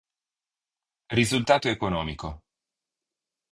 [1.19, 2.27] Risultato economico.